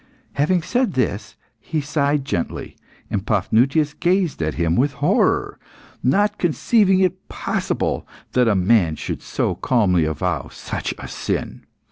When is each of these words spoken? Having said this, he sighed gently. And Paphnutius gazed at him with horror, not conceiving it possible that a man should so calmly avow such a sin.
Having 0.33 0.63
said 0.63 0.93
this, 0.93 1.35
he 1.59 1.79
sighed 1.79 2.25
gently. 2.25 2.75
And 3.11 3.23
Paphnutius 3.23 3.93
gazed 3.93 4.41
at 4.41 4.55
him 4.55 4.75
with 4.75 4.93
horror, 4.93 5.59
not 6.01 6.39
conceiving 6.39 7.01
it 7.01 7.29
possible 7.29 8.07
that 8.31 8.47
a 8.47 8.55
man 8.55 8.95
should 8.95 9.21
so 9.21 9.53
calmly 9.53 10.05
avow 10.05 10.47
such 10.47 10.95
a 10.97 11.07
sin. 11.07 11.67